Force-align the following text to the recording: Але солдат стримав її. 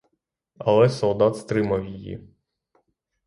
Але 0.57 0.89
солдат 0.89 1.37
стримав 1.37 1.85
її. 1.85 2.29